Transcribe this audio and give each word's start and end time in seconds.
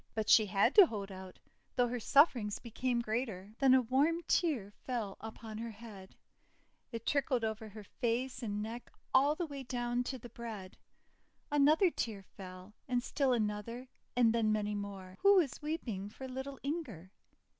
But 0.15 0.29
she 0.31 0.47
had 0.47 0.73
to 0.73 0.87
hold 0.87 1.11
out, 1.11 1.37
though 1.75 1.87
her 1.87 1.99
sufferings 1.99 2.57
became 2.57 3.01
greater. 3.01 3.53
Then 3.59 3.75
a 3.75 3.83
warm 3.83 4.23
tear 4.27 4.71
fell 4.83 5.15
upon 5.21 5.59
her 5.59 5.69
head; 5.69 6.15
it 6.91 7.05
trickled 7.05 7.43
over 7.43 7.69
her 7.69 7.83
face 7.83 8.41
and 8.41 8.63
neck 8.63 8.91
all 9.13 9.35
the 9.35 9.45
way 9.45 9.61
down 9.61 10.03
to 10.05 10.17
the 10.17 10.29
bread. 10.29 10.75
Another 11.51 11.91
tear 11.91 12.23
followed, 12.23 12.73
and 12.87 13.03
still 13.03 13.31
another, 13.31 13.89
and 14.15 14.33
then 14.33 14.51
many 14.51 14.73
more. 14.73 15.17
Who 15.21 15.35
was 15.35 15.61
weep 15.61 15.87
ing 15.87 16.09
for 16.09 16.27
little 16.27 16.57
Inger? 16.63 17.11